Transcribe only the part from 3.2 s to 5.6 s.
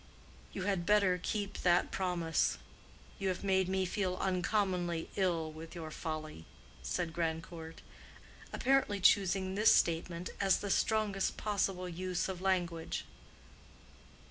have made me feel uncommonly ill